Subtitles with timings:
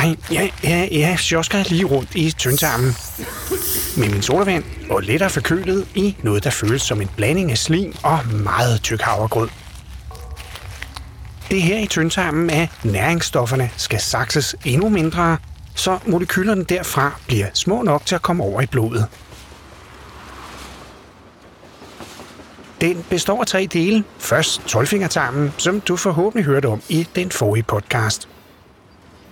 [0.00, 2.94] Hej, ja, ja, jeg sjosker lige rundt i tyndtarmen
[3.96, 7.94] med min sodavand og lettere forkølet i noget, der føles som en blanding af slim
[8.02, 9.48] og meget tyk havregrød.
[11.50, 15.36] Det her i tyndtarmen af næringsstofferne skal sakses endnu mindre,
[15.74, 19.06] så molekylerne derfra bliver små nok til at komme over i blodet.
[22.80, 24.04] Den består af tre dele.
[24.18, 24.86] Først 12
[25.58, 28.28] som du forhåbentlig hørte om i den forrige podcast.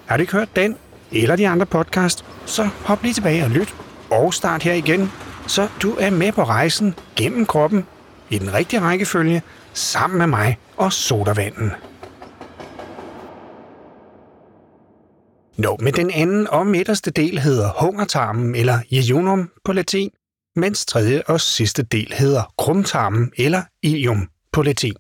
[0.09, 0.77] Har du ikke hørt den
[1.13, 3.75] eller de andre podcast, så hop lige tilbage og lyt
[4.11, 5.11] og start her igen,
[5.47, 7.87] så du er med på rejsen gennem kroppen
[8.31, 11.73] i den rigtige rækkefølge sammen med mig og sodavanden.
[15.57, 20.11] Nå, men den anden og midterste del hedder hungertarmen eller jejunum på latin,
[20.57, 24.95] mens tredje og sidste del hedder krumtarmen eller ilium på latin.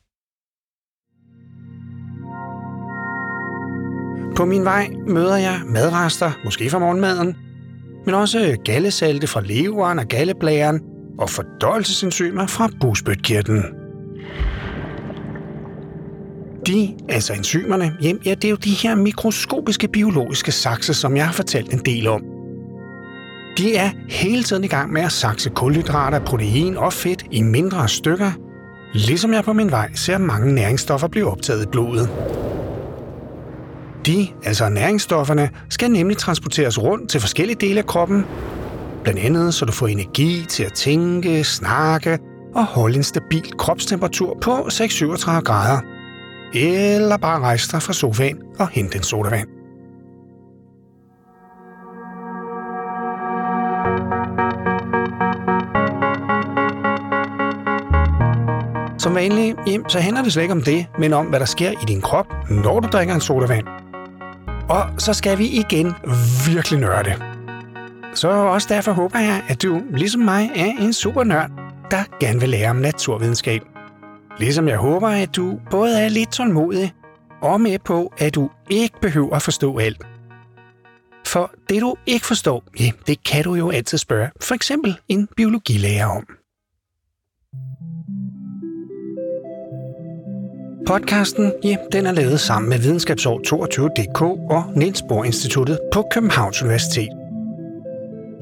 [4.38, 7.36] På min vej møder jeg madrester, måske fra morgenmaden,
[8.06, 10.80] men også gallesalte fra leveren og galleblæren
[11.18, 13.64] og fordøjelsesenzymer fra busbødkirtlen.
[16.66, 21.26] De, altså enzymerne, jamen, ja, det er jo de her mikroskopiske biologiske sakse, som jeg
[21.26, 22.22] har fortalt en del om.
[23.58, 27.88] De er hele tiden i gang med at sakse kulhydrater, protein og fedt i mindre
[27.88, 28.32] stykker,
[28.94, 32.08] ligesom jeg på min vej ser mange næringsstoffer blive optaget i blodet.
[34.08, 38.24] De, altså næringsstofferne, skal nemlig transporteres rundt til forskellige dele af kroppen,
[39.02, 42.18] blandt andet så du får energi til at tænke, snakke
[42.54, 45.80] og holde en stabil kropstemperatur på 6-37 grader.
[46.54, 49.48] Eller bare rejse dig fra sofaen og hente en sodavand.
[58.98, 59.56] Som vanligt,
[59.88, 62.26] så handler det slet ikke om det, men om, hvad der sker i din krop,
[62.50, 63.87] når du drikker en sodavand.
[64.68, 65.94] Og så skal vi igen
[66.46, 67.14] virkelig nørde.
[68.14, 71.50] Så også derfor håber jeg, at du, ligesom mig, er en super nørd,
[71.90, 73.62] der gerne vil lære om naturvidenskab.
[74.38, 76.92] Ligesom jeg håber, at du både er lidt tålmodig
[77.42, 80.06] og med på, at du ikke behøver at forstå alt.
[81.26, 85.28] For det du ikke forstår, ja, det kan du jo altid spørge for eksempel en
[85.36, 86.37] biologilærer om.
[90.88, 96.62] Podcasten ja, den er lavet sammen med Videnskabsår 22.dk og Niels Bohr Instituttet på Københavns
[96.62, 97.08] Universitet.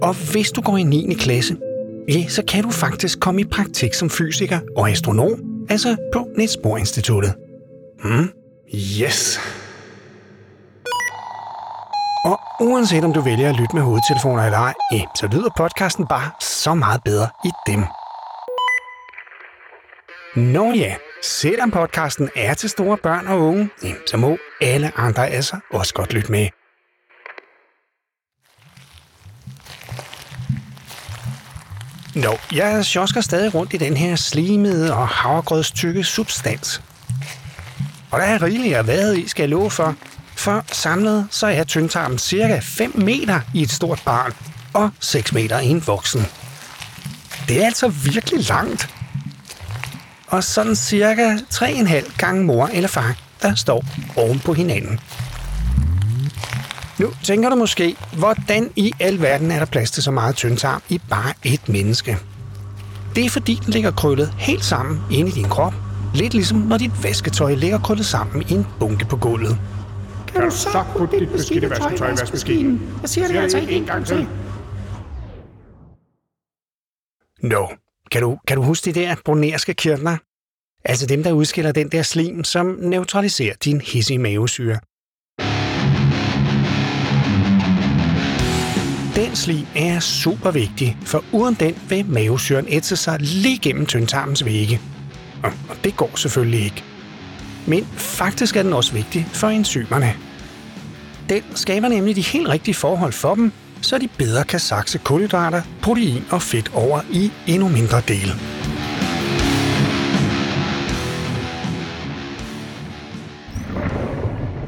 [0.02, 1.14] Og hvis du går i 9.
[1.14, 1.56] klasse,
[2.08, 5.32] ja, så kan du faktisk komme i praktik som fysiker og astronom,
[5.70, 7.34] altså på Niels Bohr Instituttet.
[8.02, 8.30] Hmm?
[9.00, 9.40] Yes!
[12.24, 16.06] Og uanset om du vælger at lytte med hovedtelefoner eller ej, ja, så lyder podcasten
[16.06, 17.84] bare så meget bedre i dem.
[20.36, 23.70] Nå ja, Selvom podcasten er til store børn og unge,
[24.06, 26.48] så må alle andre altså også godt lytte med.
[32.14, 36.82] Nå, jeg sjosker stadig rundt i den her slimede og havregrødstykke substans.
[38.10, 39.94] Og der er rigeligt at vade i, skal jeg love for.
[40.36, 44.32] For samlet så er tyndtarmen cirka 5 meter i et stort barn
[44.74, 46.26] og 6 meter i en voksen.
[47.48, 48.95] Det er altså virkelig langt
[50.26, 53.84] og sådan cirka 3,5 gange mor eller far, der står
[54.16, 55.00] oven på hinanden.
[56.98, 60.82] Nu tænker du måske, hvordan i al verden er der plads til så meget tyndtarm
[60.88, 62.18] i bare et menneske?
[63.14, 65.74] Det er fordi, den ligger krøllet helt sammen inde i din krop.
[66.14, 69.58] Lidt ligesom når dit vasketøj ligger krøllet sammen i en bunke på gulvet.
[70.26, 72.98] Kan du så putte dit beskidte vasketøj i vaskemaskinen?
[73.02, 74.28] Jeg siger det altså ikke en gang til.
[77.42, 77.66] No.
[78.16, 80.16] Kan du, kan du huske de der bronerske kirtler?
[80.84, 84.78] Altså dem, der udskiller den der slim, som neutraliserer din hissige mavesyre.
[89.16, 94.44] Den slim er super vigtig, for uden den vil mavesyren ætse sig lige gennem tyndtarmens
[94.44, 94.80] vægge.
[95.42, 96.84] Og det går selvfølgelig ikke.
[97.66, 100.14] Men faktisk er den også vigtig for enzymerne.
[101.28, 103.52] Den skaber nemlig de helt rigtige forhold for dem,
[103.86, 108.32] så de bedre kan sakse kulhydrater, protein og fedt over i endnu mindre dele.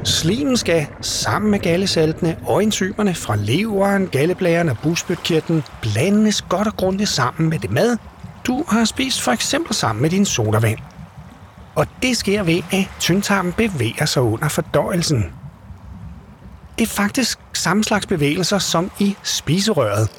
[0.03, 6.77] Slimen skal sammen med gallesaltene og enzymerne fra leveren, galleblæren og busbytkirtlen, blandes godt og
[6.77, 7.97] grundigt sammen med det mad,
[8.47, 10.79] du har spist for eksempel sammen med din sodavand.
[11.75, 15.25] Og det sker ved, at tyndtarmen bevæger sig under fordøjelsen.
[16.77, 20.09] Det er faktisk samme slags bevægelser som i spiserøret.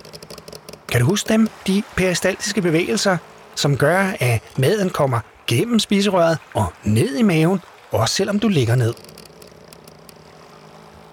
[0.88, 1.48] Kan du huske dem?
[1.66, 3.16] De peristaltiske bevægelser,
[3.54, 7.60] som gør, at maden kommer gennem spiserøret og ned i maven,
[7.90, 8.94] også selvom du ligger ned.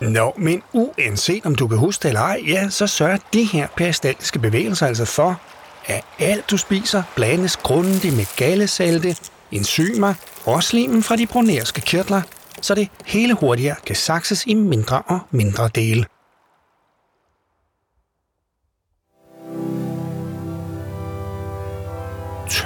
[0.02, 3.68] Nå, men uanset om du kan huske det eller ej, ja, så sørger de her
[3.78, 5.42] peristaltiske bevægelser altså for,
[5.86, 9.16] at alt du spiser blandes grundigt med gallesalte,
[9.52, 10.14] enzymer
[10.46, 12.22] og slimen fra de bronerske kirtler,
[12.62, 16.06] så det hele hurtigere kan sakses i mindre og mindre dele.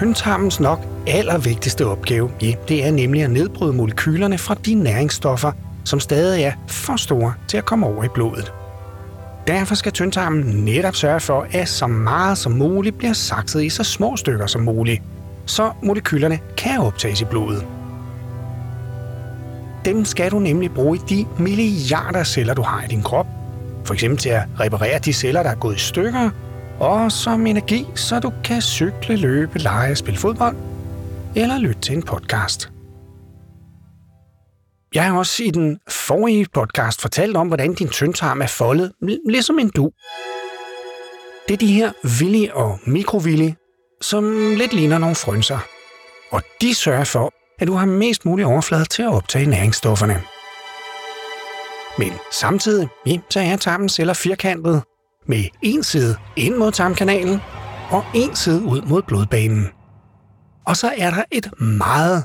[0.02, 5.52] Tyndtarmens nok allervigtigste opgave, ja, det er nemlig at nedbryde molekylerne fra de næringsstoffer,
[5.86, 8.54] som stadig er for store til at komme over i blodet.
[9.48, 13.84] Derfor skal tyndtarmen netop sørge for, at så meget som muligt bliver sakset i så
[13.84, 15.02] små stykker som muligt,
[15.46, 17.66] så molekylerne kan optages i blodet.
[19.86, 23.28] Dem skal du nemlig bruge i de milliarder celler, du har i din krop.
[23.86, 26.30] For eksempel til at reparere de celler, der er gået i stykker,
[26.82, 30.56] og som energi, så du kan cykle, løbe, lege, spille fodbold
[31.36, 32.72] eller lytte til en podcast.
[34.96, 38.92] Jeg har også i den forrige podcast fortalt om, hvordan din tyndtarm er foldet,
[39.30, 39.92] ligesom en du.
[41.48, 43.56] Det er de her villi og mikrovilli,
[44.02, 45.60] som lidt ligner nogle frønser.
[46.32, 50.22] Og de sørger for, at du har mest mulig overflade til at optage næringsstofferne.
[51.98, 54.84] Men samtidig ja, så er tarmens celler firkantet,
[55.26, 57.40] med en side ind mod tarmkanalen
[57.92, 59.68] og en side ud mod blodbanen.
[60.68, 62.24] Og så er der et meget,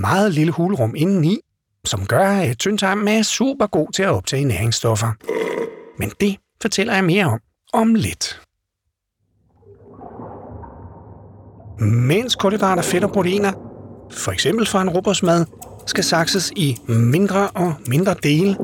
[0.00, 1.38] meget lille hulrum indeni,
[1.84, 5.12] som gør, at tyndtarmen er super god til at optage næringsstoffer.
[5.98, 7.40] Men det fortæller jeg mere om
[7.72, 8.40] om lidt.
[11.80, 13.52] Mens kulhydrater, fedt og proteiner,
[14.12, 15.44] for eksempel fra en robotsmad,
[15.86, 18.56] skal sakses i mindre og mindre dele,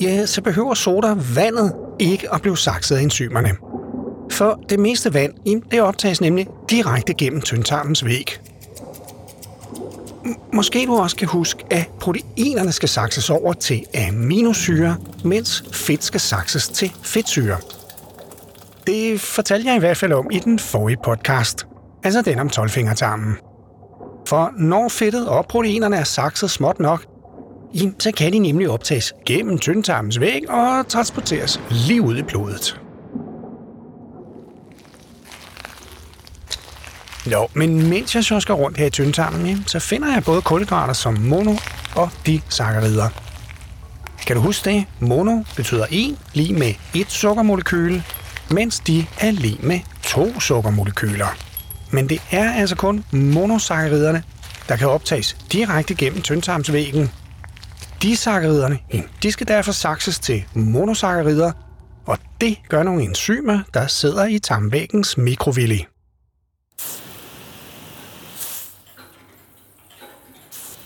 [0.00, 3.50] ja, så behøver soda vandet ikke at blive sakset af enzymerne.
[4.30, 8.40] For det meste vand, mm, det optages nemlig direkte gennem tyndtarmens væg.
[10.52, 16.20] Måske du også kan huske, at proteinerne skal sakses over til aminosyre, mens fedt skal
[16.20, 17.56] sakses til fedtsyre.
[18.86, 21.66] Det fortalte jeg i hvert fald om i den forrige podcast,
[22.04, 22.70] altså den om 12
[24.28, 27.09] For når fedtet og proteinerne er sakset småt nok,
[27.98, 32.80] så kan de nemlig optages gennem tyndtarmens væg og transporteres lige ud i blodet.
[37.32, 40.92] Jo, men mens jeg så skal rundt her i tyndtarmen, så finder jeg både kulhydrater
[40.92, 41.54] som mono
[41.96, 43.08] og disaccharider.
[44.26, 44.84] Kan du huske det?
[45.00, 48.02] Mono betyder 1 lige med et sukkermolekyle,
[48.50, 51.36] mens de er lige med to sukkermolekyler.
[51.90, 54.22] Men det er altså kun monosakkariderne,
[54.68, 57.10] der kan optages direkte gennem tyndtarmsvæggen.
[58.02, 58.78] Disakkariderne,
[59.22, 61.52] de skal derfor sakses til monosakkarider,
[62.06, 65.86] og det gør nogle enzymer, der sidder i tarmvæggens mikrovilli.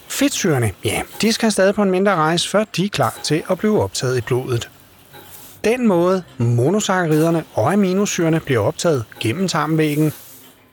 [0.09, 3.59] Fedtsyrene, ja, de skal stadig på en mindre rejse, før de er klar til at
[3.59, 4.71] blive optaget i blodet.
[5.65, 10.13] Den måde, monosakkariderne og aminosyrene bliver optaget gennem tarmvæggen,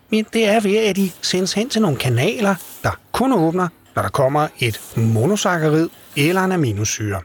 [0.10, 4.02] men det er ved, at de sendes hen til nogle kanaler, der kun åbner, når
[4.02, 7.22] der kommer et monosakkarid eller en aminosyre.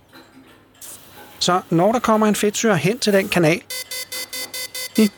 [1.39, 3.63] Så når der kommer en fedtsyre hen til den kanal,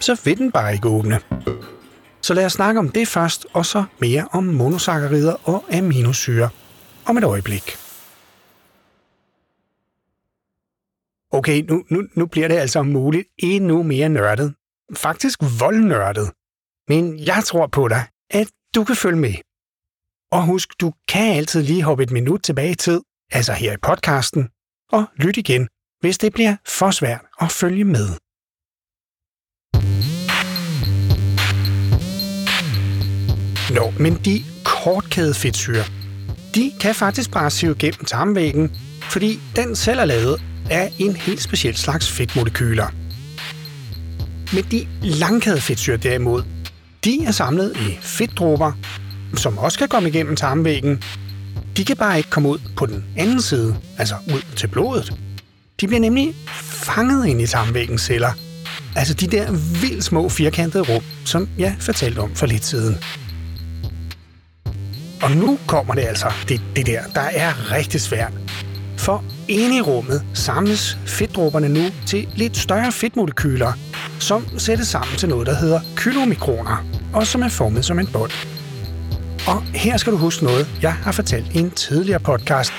[0.00, 1.20] så vil den bare ikke åbne.
[2.22, 6.48] Så lad os snakke om det først, og så mere om monosakkarider og aminosyre
[7.04, 7.76] om et øjeblik.
[11.30, 14.54] Okay, nu, nu, nu bliver det altså muligt endnu mere nørdet.
[14.96, 16.30] Faktisk voldnørdet.
[16.88, 19.34] Men jeg tror på dig, at du kan følge med.
[20.32, 23.00] Og husk, du kan altid lige hoppe et minut tilbage i tid,
[23.32, 24.48] altså her i podcasten,
[24.92, 25.68] og lyt igen,
[26.00, 28.08] hvis det bliver for svært at følge med.
[33.74, 35.84] Nå, men de kortkædede fedtsyre,
[36.54, 41.42] de kan faktisk bare sive gennem tarmvæggen, fordi den selv er lavet af en helt
[41.42, 42.88] speciel slags fedtmolekyler.
[44.54, 46.42] Men de langkædede fedtsyre derimod,
[47.04, 48.72] de er samlet i fedtdråber,
[49.36, 51.02] som også kan komme igennem tarmvæggen.
[51.76, 55.12] De kan bare ikke komme ud på den anden side, altså ud til blodet.
[55.80, 58.32] De bliver nemlig fanget ind i tarmvæggens celler.
[58.96, 62.96] Altså de der vildt små firkantede rum, som jeg fortalte om for lidt siden.
[65.22, 68.32] Og nu kommer det altså, det, det der, der er rigtig svært.
[68.96, 73.72] For inde i rummet samles fedtdråberne nu til lidt større fedtmolekyler,
[74.18, 78.57] som sættes sammen til noget, der hedder kylomikroner, og som er formet som en bold.
[79.48, 82.72] Og her skal du huske noget, jeg har fortalt i en tidligere podcast,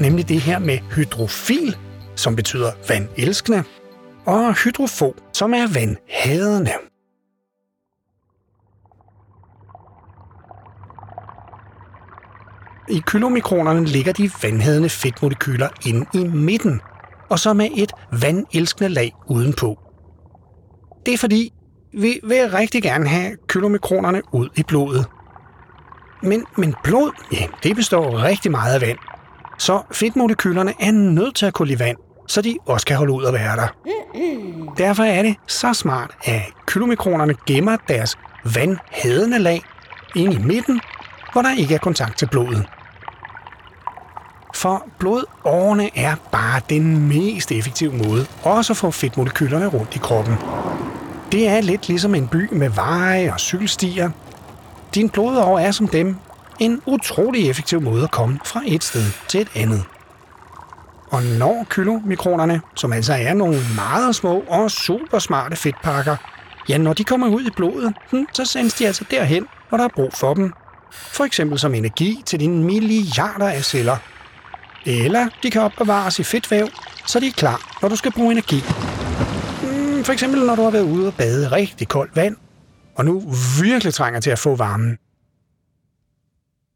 [0.00, 1.76] nemlig det her med hydrofil,
[2.16, 3.64] som betyder vandelskende,
[4.26, 6.72] og hydrofo, som er vandhadende.
[12.88, 16.80] I kylomikronerne ligger de vandhadende fedtmolekyler inde i midten,
[17.28, 19.78] og så med et vandelskende lag udenpå.
[21.06, 21.52] Det er fordi,
[21.92, 25.06] vi vil rigtig gerne have kylomikronerne ud i blodet.
[26.22, 28.98] Men, men blod, ja, det består rigtig meget af vand.
[29.58, 31.96] Så fedtmolekylerne er nødt til at kunne lide vand,
[32.28, 33.68] så de også kan holde ud at være der.
[34.78, 39.62] Derfor er det så smart, at kylomikronerne gemmer deres vandhædende lag
[40.16, 40.80] ind i midten,
[41.32, 42.66] hvor der ikke er kontakt til blodet.
[44.54, 50.34] For blodårene er bare den mest effektive måde også at få fedtmolekylerne rundt i kroppen.
[51.32, 54.10] Det er lidt ligesom en by med veje og cykelstier.
[54.94, 56.16] Din blodår er som dem
[56.58, 59.84] en utrolig effektiv måde at komme fra et sted til et andet.
[61.10, 66.16] Og når kylomikronerne, som altså er nogle meget små og super smarte fedtpakker,
[66.68, 69.84] ja, når de kommer ud i blodet, hm, så sendes de altså derhen, hvor der
[69.84, 70.52] er brug for dem.
[70.92, 73.96] For eksempel som energi til dine milliarder af celler.
[74.86, 76.68] Eller de kan opbevares i fedtvæv,
[77.06, 78.60] så de er klar, når du skal bruge energi.
[79.60, 82.36] Hm, for eksempel når du har været ude og bade i rigtig koldt vand,
[83.00, 83.22] og nu
[83.62, 84.98] virkelig trænger til at få varmen.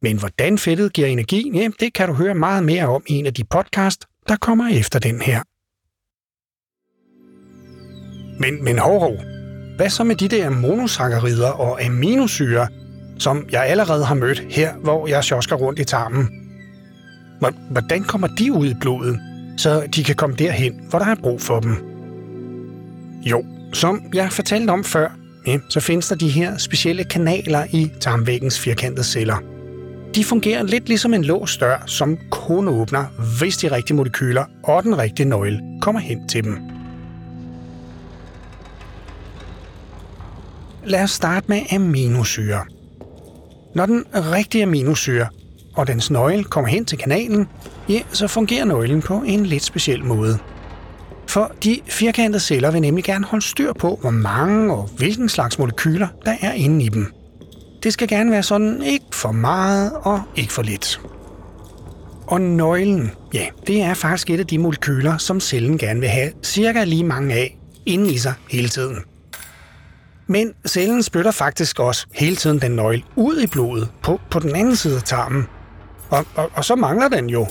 [0.02, 3.26] Men hvordan fedtet giver energi, ja, det kan du høre meget mere om i en
[3.26, 5.42] af de podcast, der kommer efter den her.
[8.40, 9.16] Men, men hov, hov.
[9.76, 12.68] Hvad så med de der monosakkarider og aminosyre,
[13.18, 16.28] som jeg allerede har mødt her, hvor jeg sjosker rundt i tarmen?
[17.70, 19.20] Hvordan kommer de ud i blodet,
[19.56, 21.76] så de kan komme derhen, hvor der er brug for dem?
[23.22, 27.90] Jo, som jeg fortalte om før, ja, så findes der de her specielle kanaler i
[28.00, 29.36] tarmvæggens firkantede celler–
[30.14, 33.04] de fungerer lidt ligesom en låst dør, som kun åbner,
[33.38, 36.58] hvis de rigtige molekyler og den rigtige nøgle kommer hen til dem.
[40.84, 42.64] Lad os starte med aminosyre.
[43.74, 45.26] Når den rigtige aminosyre
[45.76, 47.48] og dens nøgle kommer hen til kanalen,
[47.88, 50.38] ja, så fungerer nøglen på en lidt speciel måde.
[51.26, 55.58] For de firkantede celler vil nemlig gerne holde styr på, hvor mange og hvilken slags
[55.58, 57.12] molekyler, der er inde i dem.
[57.82, 61.00] Det skal gerne være sådan ikke for meget og ikke for lidt.
[62.26, 66.30] Og nøglen, ja, det er faktisk et af de molekyler, som cellen gerne vil have
[66.42, 68.98] cirka lige mange af inde i sig hele tiden.
[70.26, 74.56] Men cellen spytter faktisk også hele tiden den nøgle ud i blodet på, på den
[74.56, 75.46] anden side af tarmen.
[76.10, 77.46] Og, og, og så mangler den jo.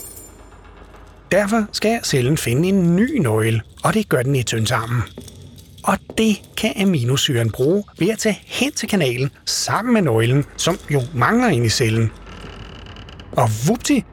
[1.33, 5.01] Derfor skal cellen finde en ny nøgle, og det gør den i tyndtarmen.
[5.83, 10.77] Og det kan aminosyren bruge ved at tage hen til kanalen sammen med nøglen, som
[10.89, 12.11] jo mangler ind i cellen.
[13.31, 14.03] Og vupti,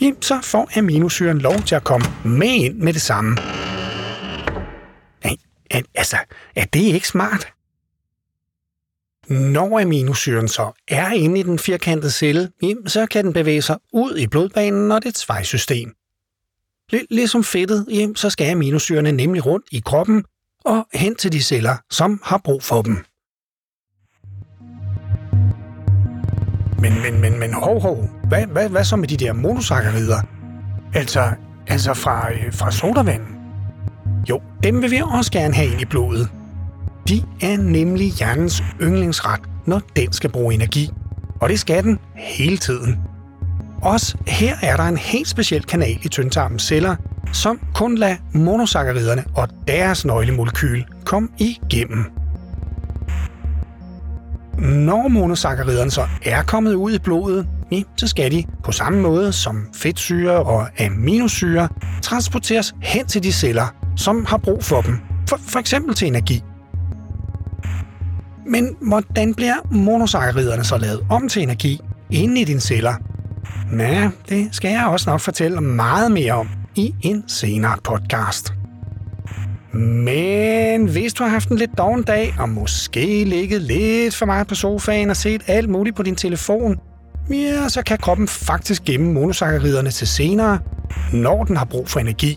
[0.00, 3.36] jamen, så får aminosyren lov til at komme med ind med det samme.
[5.94, 6.16] Altså,
[6.56, 7.46] er det ikke smart?
[9.28, 12.50] Når aminosyren så er inde i den firkantede celle,
[12.86, 15.94] så kan den bevæge sig ud i blodbanen og dets vejsystem.
[17.10, 17.86] Ligesom fedtet,
[18.16, 20.24] så skal aminosyrene nemlig rundt i kroppen
[20.64, 23.04] og hen til de celler, som har brug for dem.
[26.78, 28.08] Men, men, men, men hov, hov.
[28.28, 30.20] Hvad, hvad, hvad så med de der monosakkarider?
[30.94, 31.30] Altså,
[31.66, 33.22] altså fra, øh, fra sodavand?
[34.28, 36.28] Jo, dem vil vi også gerne have ind i blodet.
[37.08, 40.90] De er nemlig hjernens yndlingsret, når den skal bruge energi.
[41.40, 43.11] Og det skal den hele tiden.
[43.82, 46.96] Også her er der en helt speciel kanal i tyndtarmens celler,
[47.32, 52.04] som kun lader monosakkariderne og deres nøglemolekyl komme igennem.
[54.58, 57.46] Når monosakkariderne så er kommet ud i blodet,
[57.96, 61.68] så skal de på samme måde som fedtsyre og aminosyre
[62.02, 64.98] transporteres hen til de celler, som har brug for dem,
[65.28, 66.42] for, for eksempel til energi.
[68.46, 72.94] Men hvordan bliver monosakkariderne så lavet om til energi inde i dine celler?
[73.78, 78.52] Ja, det skal jeg også nok fortælle meget mere om i en senere podcast.
[79.72, 84.46] Men hvis du har haft en lidt doven dag, og måske ligget lidt for meget
[84.46, 86.80] på sofaen og set alt muligt på din telefon,
[87.30, 90.58] ja, så kan kroppen faktisk gemme monosakkariderne til senere,
[91.12, 92.36] når den har brug for energi.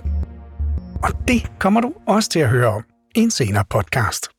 [1.03, 2.83] Og det kommer du også til at høre om
[3.15, 4.34] i en senere podcast.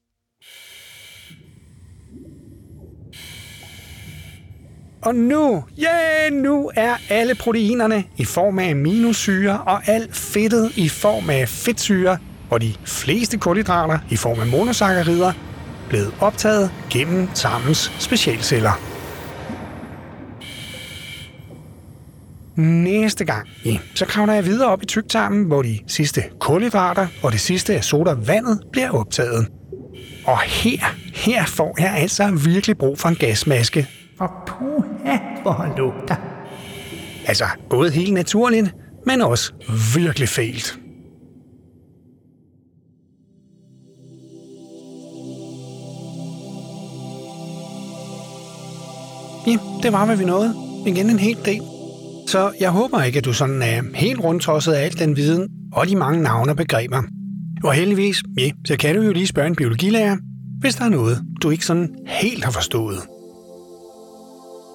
[5.03, 5.89] Og nu, ja,
[6.23, 11.49] yeah, nu er alle proteinerne i form af aminosyre og alt fedtet i form af
[11.49, 12.19] fedtsyre
[12.51, 15.33] og de fleste kulhydrater i form af monosakkarider
[15.89, 18.81] blevet optaget gennem tarmens specialceller.
[22.57, 27.33] Næste gang, ja, så kravler jeg videre op i tyktarmen, hvor de sidste kulhydrater og
[27.33, 29.49] det sidste af sodavandet bliver optaget.
[30.25, 30.79] Og her,
[31.15, 33.89] her får jeg altså virkelig brug for en gasmaske,
[34.59, 36.17] Puha, hvor han lugter.
[37.27, 38.75] Altså, både helt naturligt,
[39.07, 39.53] men også
[39.95, 40.79] virkelig fælt.
[49.47, 50.55] Ja, det var, hvad vi nåede.
[50.87, 51.61] Igen en hel del.
[52.29, 55.89] Så jeg håber ikke, at du sådan er helt rundtosset af al den viden og
[55.89, 57.03] de mange navne og begreber.
[57.65, 60.17] Og heldigvis, ja, så kan du jo lige spørge en biologilærer,
[60.61, 62.99] hvis der er noget, du ikke sådan helt har forstået.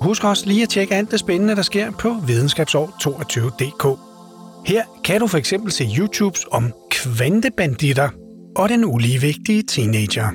[0.01, 3.99] Husk også lige at tjekke alt det spændende, der sker på videnskabsår22.dk.
[4.65, 8.09] Her kan du for eksempel se YouTubes om kvantebanditter
[8.55, 10.29] og den uligevigtige teenager.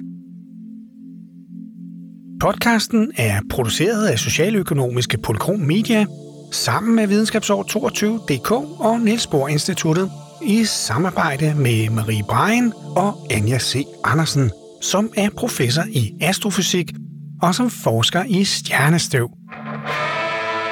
[2.41, 6.07] Podcasten er produceret af Socialøkonomiske Polychrom Media
[6.53, 10.11] sammen med Videnskabsår 22.dk og Niels Bohr Instituttet
[10.43, 13.85] i samarbejde med Marie Brein og Anja C.
[14.05, 14.51] Andersen,
[14.83, 16.93] som er professor i astrofysik
[17.43, 19.36] og som forsker i stjernestøv.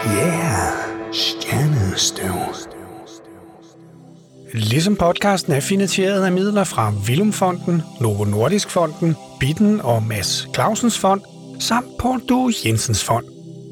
[0.06, 2.34] Yeah, stjernestøv.
[4.54, 10.98] Ligesom podcasten er finansieret af midler fra Vilumfonden, Novo Nordisk Fonden, Bitten og Mads Clausens
[10.98, 11.20] Fond,
[11.60, 13.24] samt Paul Du Jensens Fond.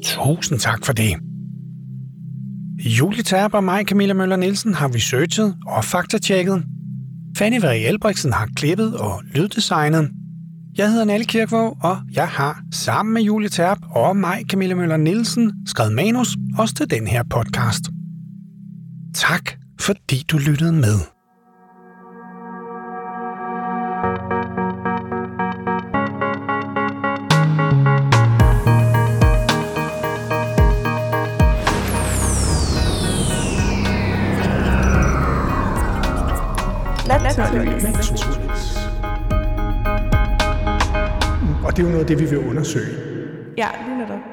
[0.03, 1.15] Tusind tak for det.
[2.85, 6.63] Julie Terp og mig, Camilla Møller Nielsen, har researchet og faktatjekket.
[7.37, 10.09] Fanny Vare Elbriksen har klippet og lyddesignet.
[10.77, 14.97] Jeg hedder Nalle Kirkvåg, og jeg har sammen med Julie Terp og mig, Camilla Møller
[14.97, 17.83] Nielsen, skrevet manus også til den her podcast.
[19.15, 20.99] Tak, fordi du lyttede med.
[37.23, 38.42] Naturligvis.
[41.73, 42.95] Og det er jo noget af det, vi vil undersøge.
[43.57, 44.32] Ja, lige netop.